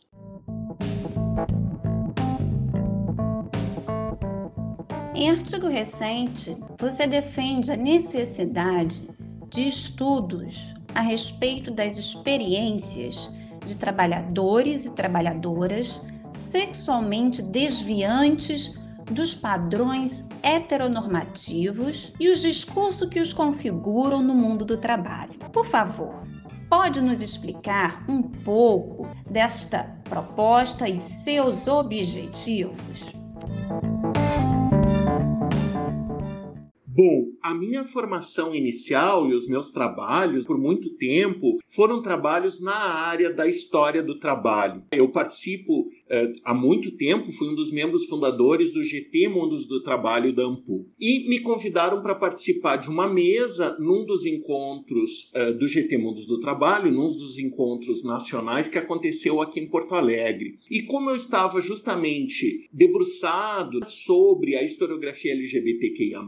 Em 5.14 5.30
artigo 5.30 5.68
recente, 5.68 6.56
você 6.78 7.06
defende 7.06 7.70
a 7.70 7.76
necessidade 7.76 9.02
de 9.48 9.68
estudos 9.68 10.74
a 10.94 11.00
respeito 11.00 11.70
das 11.70 11.96
experiências 11.96 13.30
de 13.64 13.76
trabalhadores 13.76 14.84
e 14.86 14.94
trabalhadoras 14.94 16.00
sexualmente 16.32 17.40
desviantes 17.42 18.74
dos 19.10 19.34
padrões 19.34 20.26
heteronormativos 20.42 22.12
e 22.18 22.28
os 22.28 22.42
discursos 22.42 23.08
que 23.08 23.20
os 23.20 23.32
configuram 23.32 24.22
no 24.22 24.34
mundo 24.34 24.64
do 24.64 24.76
trabalho. 24.76 25.38
Por 25.52 25.66
favor, 25.66 26.22
pode 26.68 27.00
nos 27.00 27.20
explicar 27.20 28.04
um 28.08 28.22
pouco 28.22 29.08
desta 29.30 29.84
proposta 30.04 30.88
e 30.88 30.96
seus 30.96 31.68
objetivos? 31.68 33.12
Bom, 36.94 37.32
a 37.42 37.54
minha 37.54 37.84
formação 37.84 38.54
inicial 38.54 39.26
e 39.26 39.34
os 39.34 39.48
meus 39.48 39.70
trabalhos, 39.70 40.46
por 40.46 40.58
muito 40.58 40.90
tempo, 40.96 41.56
foram 41.66 42.02
trabalhos 42.02 42.60
na 42.60 42.76
área 42.76 43.32
da 43.32 43.46
história 43.46 44.02
do 44.02 44.18
trabalho. 44.18 44.84
Eu 44.92 45.10
participo 45.10 45.88
há 46.44 46.52
muito 46.52 46.90
tempo, 46.92 47.32
fui 47.32 47.48
um 47.48 47.54
dos 47.54 47.70
membros 47.70 48.06
fundadores 48.06 48.72
do 48.72 48.82
GT 48.82 49.28
Mundos 49.28 49.66
do 49.66 49.82
Trabalho 49.82 50.34
da 50.34 50.44
AMPU. 50.44 50.86
E 51.00 51.28
me 51.28 51.40
convidaram 51.40 52.02
para 52.02 52.14
participar 52.14 52.76
de 52.76 52.88
uma 52.88 53.08
mesa 53.08 53.76
num 53.78 54.04
dos 54.04 54.26
encontros 54.26 55.30
eh, 55.34 55.52
do 55.52 55.66
GT 55.66 55.96
Mundos 55.98 56.26
do 56.26 56.40
Trabalho, 56.40 56.92
num 56.92 57.08
dos 57.08 57.38
encontros 57.38 58.04
nacionais 58.04 58.68
que 58.68 58.78
aconteceu 58.78 59.40
aqui 59.40 59.60
em 59.60 59.68
Porto 59.68 59.94
Alegre. 59.94 60.58
E 60.70 60.82
como 60.82 61.10
eu 61.10 61.16
estava 61.16 61.60
justamente 61.60 62.68
debruçado 62.72 63.80
sobre 63.84 64.56
a 64.56 64.62
historiografia 64.62 65.32
LGBTQIA, 65.32 66.20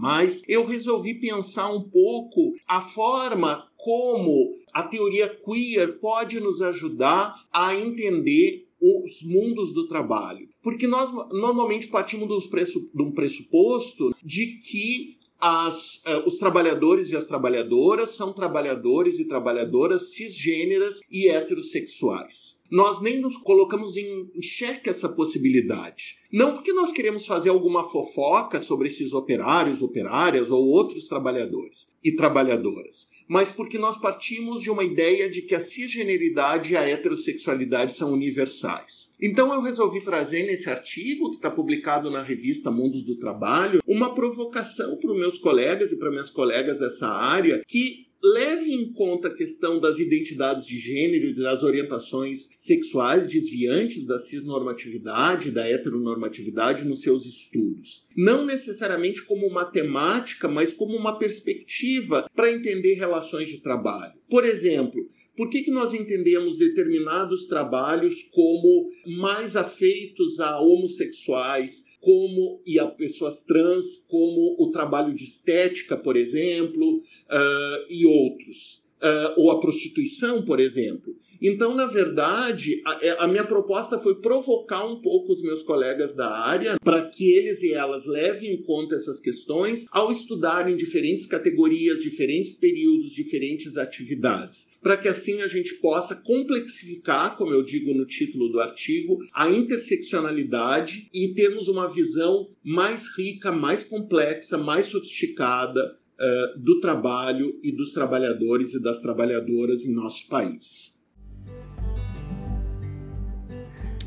eu 0.49 0.65
resolvi 0.65 1.15
pensar 1.15 1.71
um 1.71 1.83
pouco 1.83 2.55
a 2.67 2.81
forma 2.81 3.69
como 3.77 4.57
a 4.73 4.83
teoria 4.83 5.29
queer 5.29 6.01
pode 6.01 6.41
nos 6.41 6.63
ajudar 6.63 7.47
a 7.53 7.77
entender 7.77 8.64
os 8.85 9.23
mundos 9.23 9.73
do 9.73 9.89
trabalho. 9.89 10.49
Porque 10.63 10.87
nós 10.87 11.13
normalmente 11.31 11.89
partimos 11.89 12.29
de 12.49 13.03
um 13.03 13.13
pressuposto 13.13 14.15
de 14.23 14.59
que 14.59 15.17
as, 15.41 16.03
uh, 16.07 16.27
os 16.27 16.39
trabalhadores 16.39 17.11
e 17.11 17.17
as 17.17 17.27
trabalhadoras 17.27 18.11
são 18.13 18.33
trabalhadores 18.33 19.19
e 19.19 19.29
trabalhadoras 19.29 20.15
cisgêneras 20.15 21.01
e 21.11 21.29
heterossexuais. 21.29 22.63
Nós 22.71 23.01
nem 23.03 23.21
nos 23.21 23.37
colocamos 23.37 23.97
em, 23.97 24.31
em 24.35 24.43
xeque 24.43 24.89
essa 24.89 25.09
possibilidade. 25.09 26.17
Não 26.33 26.55
porque 26.55 26.73
nós 26.73 26.93
queremos 26.93 27.27
fazer 27.27 27.51
alguma 27.51 27.85
fofoca 27.85 28.59
sobre 28.59 28.89
esses 28.89 29.13
operários, 29.13 29.83
operárias 29.83 30.51
ou 30.51 30.67
outros 30.67 31.07
trabalhadores 31.07 31.87
e 32.03 32.13
trabalhadoras, 32.13 33.07
mas 33.27 33.51
porque 33.51 33.79
nós 33.79 33.97
partimos 33.97 34.61
de 34.63 34.71
uma 34.71 34.85
ideia 34.85 35.29
de 35.29 35.43
que 35.43 35.55
a 35.55 35.61
cisgeneridade 35.61 36.73
e 36.73 36.77
a 36.77 36.89
heterossexualidade 36.89 37.93
são 37.93 38.13
universais. 38.13 39.13
Então 39.21 39.53
eu 39.53 39.63
resolvi 39.63 40.03
trazer 40.03 40.45
nesse 40.47 40.69
artigo, 40.69 41.31
que 41.31 41.37
está 41.37 41.51
publicado 41.51 42.11
na 42.11 42.23
revista 42.23 42.71
Mundos 42.71 43.03
do 43.03 43.17
Trabalho, 43.17 43.81
uma 43.87 44.15
provocação 44.15 44.97
para 44.99 45.11
os 45.11 45.19
meus 45.19 45.39
colegas 45.39 45.93
e 45.93 45.99
para 45.99 46.11
minhas 46.11 46.31
colegas 46.31 46.79
dessa 46.79 47.09
área 47.09 47.63
que 47.67 48.04
leve 48.25 48.73
em 48.73 48.91
conta 48.93 49.29
a 49.29 49.35
questão 49.35 49.79
das 49.79 49.99
identidades 49.99 50.67
de 50.67 50.79
gênero 50.79 51.29
e 51.29 51.35
das 51.35 51.63
orientações 51.63 52.51
sexuais 52.57 53.29
desviantes 53.29 54.07
da 54.07 54.19
cisnormatividade, 54.19 55.51
da 55.51 55.69
heteronormatividade 55.69 56.85
nos 56.85 57.03
seus 57.03 57.27
estudos. 57.27 58.07
Não 58.17 58.47
necessariamente 58.47 59.23
como 59.25 59.51
matemática, 59.51 60.49
mas 60.49 60.73
como 60.73 60.97
uma 60.97 61.19
perspectiva 61.19 62.29
para 62.35 62.51
entender 62.51 62.95
relações 62.95 63.49
de 63.49 63.61
trabalho. 63.61 64.15
Por 64.29 64.45
exemplo, 64.45 65.04
por 65.37 65.51
que, 65.51 65.63
que 65.63 65.71
nós 65.71 65.93
entendemos 65.93 66.57
determinados 66.57 67.47
trabalhos 67.47 68.23
como 68.33 68.91
mais 69.19 69.57
afeitos 69.57 70.39
a 70.41 70.61
homossexuais, 70.61 71.85
como 72.01 72.63
e 72.67 72.79
a 72.79 72.87
pessoas 72.87 73.43
trans, 73.43 74.07
como 74.09 74.57
o 74.59 74.71
trabalho 74.71 75.15
de 75.15 75.25
estética, 75.25 75.97
por 75.97 76.17
exemplo, 76.17 76.99
uh, 76.99 77.87
e 77.89 78.07
outros, 78.07 78.83
uh, 79.03 79.41
ou 79.41 79.51
a 79.51 79.61
prostituição, 79.61 80.45
por 80.45 80.61
exemplo? 80.61 81.17
Então, 81.47 81.75
na 81.75 81.85
verdade, 81.85 82.81
a, 82.87 82.99
é, 83.03 83.23
a, 83.23 83.29
minha 83.29 83.45
proposta 83.45 83.99
foi 83.99 84.15
provocar 84.15 84.87
um 84.87 85.03
pouco 85.03 85.31
os 85.31 85.43
meus 85.43 85.63
colegas 85.63 86.15
da 86.15 86.31
área 86.31 86.79
para 86.83 87.07
que 87.11 87.33
eles 87.33 87.63
e 87.63 87.75
elas 87.75 88.07
levem 88.07 88.55
em 88.55 88.63
conta 88.63 88.95
essas 88.95 89.21
questões 89.21 89.85
ao 89.91 90.11
estudarem 90.11 90.75
diferentes 90.75 91.27
categorias, 91.27 92.03
diferentes 92.03 92.55
períodos, 92.55 93.11
diferentes 93.11 93.77
atividades, 93.77 94.71
para 94.81 94.97
que 94.97 95.07
assim 95.07 95.43
a 95.43 95.47
gente 95.47 95.75
possa 95.75 96.15
complexificar, 96.15 97.37
como 97.37 97.53
eu 97.53 97.63
digo 97.63 97.93
no 97.93 98.07
título 98.07 98.49
do 98.49 98.59
artigo, 98.59 99.19
a 99.35 99.51
interseccionalidade 99.51 101.11
e 101.13 101.35
termos 101.35 101.69
uma 101.69 101.93
visão 101.93 102.49
mais 102.65 103.07
rica, 103.19 103.53
mais 103.53 103.85
complexa, 103.85 104.57
mais 104.57 104.87
sofisticada 104.87 105.95
uh, 106.19 106.59
do 106.59 106.81
trabalho 106.81 107.61
e 107.63 107.71
dos 107.71 107.93
trabalhadores 107.93 108.73
e 108.73 108.83
das 108.83 109.03
trabalhadoras 109.03 109.85
em 109.85 109.93
nosso 109.93 110.27
país. 110.27 111.04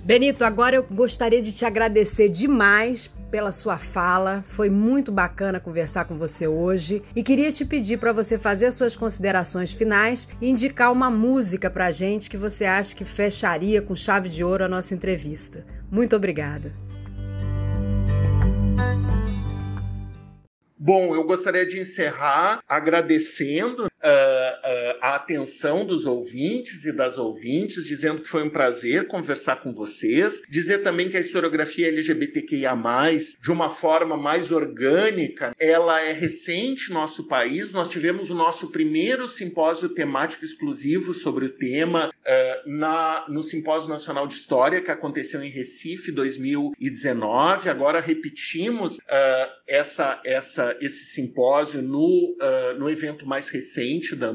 Benito, 0.08 0.46
agora 0.46 0.78
eu 0.78 0.84
gostaria 0.84 1.42
de 1.42 1.52
te 1.52 1.66
agradecer 1.66 2.30
demais 2.30 3.12
pela 3.30 3.52
sua 3.52 3.78
fala. 3.78 4.42
Foi 4.48 4.70
muito 4.70 5.12
bacana 5.12 5.60
conversar 5.60 6.06
com 6.06 6.16
você 6.16 6.48
hoje 6.48 7.04
e 7.14 7.22
queria 7.22 7.52
te 7.52 7.66
pedir 7.66 8.00
para 8.00 8.14
você 8.14 8.38
fazer 8.38 8.72
suas 8.72 8.96
considerações 8.96 9.74
finais 9.74 10.26
e 10.40 10.50
indicar 10.50 10.94
uma 10.94 11.10
música 11.10 11.70
para 11.70 11.88
a 11.88 11.92
gente 11.92 12.30
que 12.30 12.38
você 12.38 12.64
acha 12.64 12.96
que 12.96 13.04
fecharia 13.04 13.82
com 13.82 13.98
chave 13.98 14.30
de 14.30 14.46
ouro 14.46 14.64
a 14.64 14.70
nossa 14.70 14.96
entrevista. 14.96 15.66
Muito 15.92 16.16
obrigada. 16.16 16.72
Bom, 20.80 21.14
eu 21.14 21.26
gostaria 21.26 21.66
de 21.66 21.82
encerrar 21.82 22.62
agradecendo 22.66 23.88
uh, 23.88 23.90
a 25.02 25.16
atenção 25.16 25.86
dos 25.86 26.06
ouvintes 26.06 26.86
e 26.86 26.92
das 26.92 27.18
ouvintes, 27.18 27.86
dizendo 27.86 28.22
que 28.22 28.30
foi 28.30 28.44
um 28.44 28.50
prazer 28.50 29.08
conversar 29.08 29.58
com 29.58 29.72
vocês, 29.72 30.42
dizer 30.50 30.80
também 30.80 31.10
que 31.10 31.18
a 31.18 31.20
historiografia 31.20 31.88
LGBTQIA+, 31.88 32.76
de 33.42 33.52
uma 33.52 33.70
forma 33.70 34.18
mais 34.18 34.52
orgânica, 34.52 35.54
ela 35.60 36.02
é 36.02 36.12
recente 36.12 36.90
no 36.90 36.96
nosso 36.96 37.28
país, 37.28 37.72
nós 37.72 37.90
tivemos 37.90 38.30
o 38.30 38.36
nosso 38.36 38.72
primeiro 38.72 39.28
simpósio 39.28 39.90
temático 39.90 40.44
exclusivo 40.44 41.14
sobre 41.14 41.46
o 41.46 41.50
tema 41.50 42.10
uh, 42.10 42.70
na, 42.70 43.26
no 43.30 43.44
Simpósio 43.44 43.90
Nacional 43.90 44.28
de 44.28 44.34
História, 44.34 44.82
que 44.82 44.92
aconteceu 44.92 45.42
em 45.44 45.50
Recife, 45.50 46.12
2019, 46.12 47.70
agora 47.70 48.00
repetimos 48.00 48.98
uh, 48.98 49.52
essa, 49.68 50.22
essa, 50.26 50.76
esse 50.82 51.06
simpósio 51.08 51.82
no, 51.82 52.36
no 52.78 52.90
evento 52.90 53.26
mais 53.26 53.50
recente, 53.50 54.16
da 54.16 54.34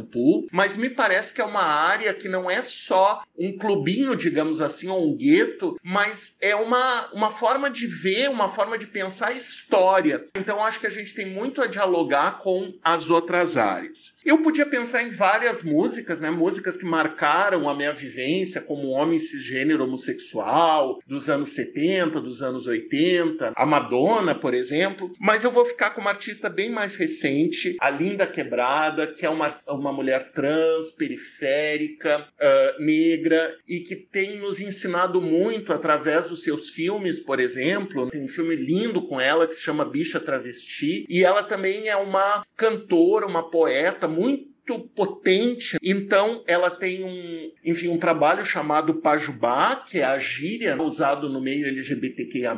Mas 0.50 0.76
me 0.76 0.90
parece 0.90 1.32
que 1.32 1.40
é 1.40 1.44
uma 1.44 1.62
área 1.62 2.12
que 2.14 2.28
não 2.28 2.50
é 2.50 2.60
só 2.62 3.22
um 3.38 3.56
clubinho, 3.56 4.16
digamos 4.16 4.60
assim, 4.60 4.88
ou 4.88 5.08
um 5.08 5.16
gueto, 5.16 5.76
mas 5.82 6.36
é 6.40 6.54
uma, 6.54 7.10
uma 7.12 7.30
forma 7.30 7.70
de 7.70 7.86
ver, 7.86 8.28
uma 8.30 8.48
forma 8.48 8.76
de 8.76 8.86
pensar 8.86 9.28
a 9.28 9.32
história. 9.32 10.26
Então 10.36 10.64
acho 10.64 10.80
que 10.80 10.86
a 10.86 10.90
gente 10.90 11.14
tem 11.14 11.26
muito 11.26 11.62
a 11.62 11.66
dialogar 11.66 12.38
com 12.38 12.72
as 12.82 13.10
outras 13.10 13.56
áreas. 13.56 14.14
Eu 14.24 14.38
podia 14.38 14.66
pensar 14.66 15.02
em 15.02 15.10
várias 15.10 15.62
músicas, 15.62 16.20
né? 16.20 16.30
Músicas 16.30 16.76
que 16.76 16.84
marcaram 16.84 17.68
a 17.68 17.74
minha 17.74 17.92
vivência 17.92 18.60
como 18.60 18.90
homem 18.90 19.18
cisgênero 19.18 19.84
homossexual 19.84 21.00
dos 21.06 21.28
anos 21.28 21.50
70, 21.50 22.20
dos 22.20 22.42
anos 22.42 22.66
80, 22.66 23.52
a 23.54 23.66
Madonna, 23.66 24.34
por 24.34 24.54
exemplo, 24.54 25.10
mas 25.20 25.44
eu 25.44 25.50
vou 25.50 25.64
ficar 25.64 25.90
com 25.90 26.00
uma 26.00 26.10
artista 26.10 26.48
bem 26.48 26.70
mais 26.70 26.94
recente, 26.94 27.76
a 27.80 27.90
Linda 27.90 28.26
Quebrada, 28.26 29.06
que 29.06 29.24
é 29.26 29.30
uma 29.30 29.52
uma, 29.68 29.91
uma 29.92 29.96
mulher 29.96 30.32
trans, 30.32 30.90
periférica, 30.90 32.26
uh, 32.26 32.82
negra, 32.82 33.56
e 33.68 33.80
que 33.80 33.94
tem 33.94 34.38
nos 34.38 34.60
ensinado 34.60 35.20
muito 35.20 35.72
através 35.72 36.26
dos 36.26 36.42
seus 36.42 36.70
filmes, 36.70 37.20
por 37.20 37.38
exemplo. 37.38 38.10
Tem 38.10 38.22
um 38.22 38.28
filme 38.28 38.56
lindo 38.56 39.02
com 39.02 39.20
ela 39.20 39.46
que 39.46 39.54
se 39.54 39.62
chama 39.62 39.84
Bicha 39.84 40.18
Travesti, 40.18 41.06
e 41.08 41.22
ela 41.22 41.42
também 41.42 41.88
é 41.88 41.96
uma 41.96 42.44
cantora, 42.56 43.26
uma 43.26 43.48
poeta 43.50 44.08
muito 44.08 44.51
muito 44.68 44.88
potente. 44.94 45.76
Então, 45.82 46.42
ela 46.46 46.70
tem 46.70 47.04
um, 47.04 47.50
enfim, 47.64 47.88
um 47.88 47.98
trabalho 47.98 48.44
chamado 48.44 48.94
Pajubá, 48.94 49.76
que 49.76 49.98
é 49.98 50.04
a 50.04 50.18
gíria 50.18 50.80
usado 50.80 51.28
no 51.28 51.40
meio 51.40 51.66
LGBTQIA+, 51.66 52.56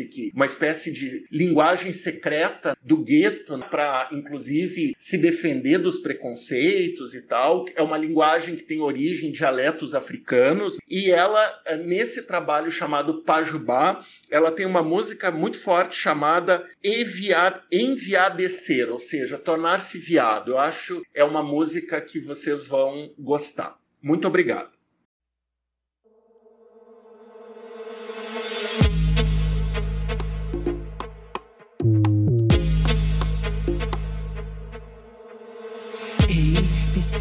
e 0.00 0.04
que 0.04 0.30
uma 0.34 0.46
espécie 0.46 0.92
de 0.92 1.26
linguagem 1.30 1.92
secreta 1.92 2.76
do 2.82 2.98
gueto 2.98 3.58
para, 3.70 4.08
inclusive, 4.12 4.94
se 4.98 5.18
defender 5.18 5.78
dos 5.78 5.98
preconceitos 5.98 7.14
e 7.14 7.22
tal. 7.22 7.64
É 7.74 7.82
uma 7.82 7.98
linguagem 7.98 8.54
que 8.54 8.64
tem 8.64 8.80
origem 8.80 9.28
em 9.28 9.32
dialetos 9.32 9.94
africanos. 9.94 10.76
E 10.88 11.10
ela, 11.10 11.62
nesse 11.84 12.26
trabalho 12.26 12.70
chamado 12.70 13.22
Pajubá, 13.22 14.04
ela 14.30 14.52
tem 14.52 14.66
uma 14.66 14.82
música 14.82 15.30
muito 15.30 15.58
forte 15.58 15.96
chamada 15.96 16.64
Enviar, 16.84 17.64
Enviadecer, 17.72 18.90
ou 18.92 18.98
seja, 18.98 19.38
tornar-se 19.38 19.98
viado. 19.98 20.52
Eu 20.52 20.58
acho 20.58 21.02
é 21.14 21.24
uma 21.24 21.42
música 21.46 22.00
que 22.00 22.20
vocês 22.20 22.66
vão 22.66 23.10
gostar. 23.18 23.78
Muito 24.02 24.28
obrigado. 24.28 24.75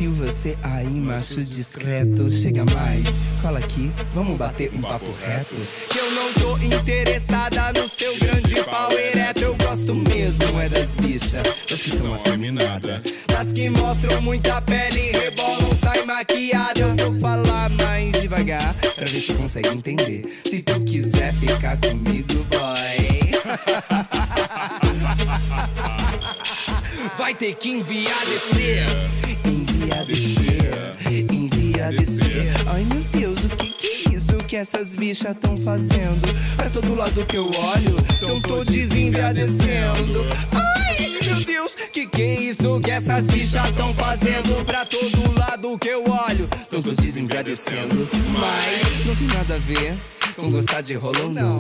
Se 0.06 0.10
você 0.10 0.56
aí, 0.62 0.86
macho 0.86 1.44
discreto, 1.44 2.30
chega 2.30 2.64
mais, 2.64 3.18
cola 3.42 3.58
aqui, 3.58 3.92
vamos 4.14 4.38
bater 4.38 4.72
um 4.72 4.80
papo 4.80 5.12
reto. 5.26 5.56
Que 5.90 5.98
eu 5.98 6.12
não 6.12 6.32
tô 6.34 6.58
interessada 6.64 7.74
no 7.74 7.90
seu 7.90 8.16
grande 8.20 8.54
pau 8.66 8.92
ereto, 8.92 9.46
eu 9.46 9.56
gosto 9.56 9.96
mesmo 9.96 10.62
é 10.62 10.70
das 10.70 10.96
bichas, 10.96 11.42
das 11.68 11.82
que 11.82 11.90
são 11.90 12.14
afeminadas, 12.14 13.02
das 13.28 13.52
que 13.52 13.68
mostram 13.68 14.22
muita 14.22 14.62
pele, 14.62 15.10
rebolam, 15.10 15.76
sai 15.76 16.06
maquiada. 16.06 16.82
Eu 16.82 16.96
vou 16.96 17.20
falar 17.20 17.72
mais 17.72 18.12
devagar, 18.22 18.76
pra 18.76 19.06
ver 19.06 19.20
se 19.20 19.34
consegue 19.34 19.70
entender. 19.70 20.22
Se 20.46 20.62
tu 20.62 20.86
quiser 20.86 21.34
ficar 21.34 21.78
comigo, 21.78 22.46
boy. 22.52 23.26
Vai 27.18 27.34
ter 27.34 27.56
que 27.56 27.72
enviar 27.72 28.24
descer. 28.26 28.86
Enviar 29.86 30.06
descer. 30.06 30.96
Enviar 31.32 31.92
descer. 31.92 32.54
Ai 32.66 32.84
meu 32.86 33.04
Deus, 33.04 33.46
o 33.46 33.50
que 33.50 33.70
que 33.70 33.88
é 33.88 34.16
isso 34.16 34.36
que 34.38 34.56
essas 34.56 34.96
bichas 34.96 35.38
tão 35.40 35.60
fazendo? 35.60 36.28
Pra 36.58 36.72
todo 36.72 36.96
lado 36.96 37.24
que 37.24 37.38
eu 37.38 37.46
olho, 37.46 37.96
tão 38.20 38.42
todos 38.42 38.76
enviadecendo. 38.76 40.26
Ai 40.52 41.20
meu 41.24 41.46
Deus, 41.46 41.76
que 41.76 42.08
que 42.08 42.22
é 42.24 42.42
isso 42.42 42.80
que 42.80 42.90
essas 42.90 43.28
bichas 43.28 43.70
tão 43.78 43.94
fazendo? 43.94 44.66
Pra 44.66 44.86
todo 44.86 45.38
lado 45.38 45.78
que 45.78 45.90
eu 45.90 46.04
olho, 46.04 46.50
tão 46.72 46.82
todos 46.82 47.16
enviadecendo. 47.16 48.10
Mas 48.32 49.06
não 49.06 49.16
tem 49.16 49.28
nada 49.28 49.54
a 49.54 49.60
ver 49.60 50.15
com 50.36 50.52
gostar 50.52 50.82
de 50.82 50.96
rolo, 50.96 51.30
não. 51.30 51.58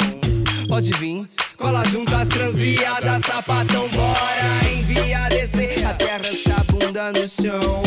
Pode 0.67 0.91
vir 0.93 1.25
Cola 1.57 1.83
junto 1.85 2.13
as 2.13 2.27
transviadas, 2.27 3.21
sapatão, 3.25 3.87
bora 3.89 4.71
envia 4.73 5.29
descer. 5.29 5.85
A 5.85 5.93
terra 5.93 6.21
está 6.29 6.63
bunda 6.69 7.11
no 7.13 7.27
chão. 7.27 7.81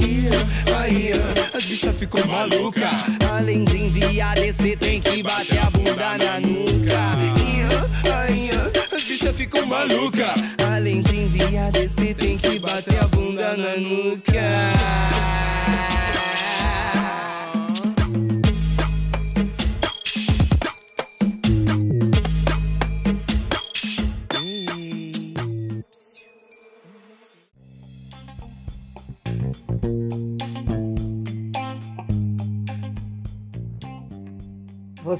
E 0.00 0.28
aí, 0.74 1.12
as 1.54 1.64
bichas 1.64 1.96
ficam 1.96 2.26
maluca. 2.26 2.90
Além 3.36 3.64
de 3.64 3.76
enviar 3.78 4.34
descer, 4.34 4.76
tem 4.76 5.00
que 5.00 5.22
bater 5.22 5.58
a 5.58 5.70
bunda 5.70 6.18
na 6.18 6.40
nuca. 6.40 7.00
E 7.38 8.10
aí, 8.10 8.50
as 8.92 9.02
bichas 9.04 9.36
ficam 9.36 9.64
maluca. 9.66 10.34
Além 10.74 11.00
de 11.02 11.16
enviar 11.16 11.70
descer, 11.70 12.14
tem 12.14 12.36
que 12.36 12.58
bater 12.58 12.98
a 12.98 13.06
bunda 13.06 13.56
na 13.56 13.76
nuca. 13.76 14.32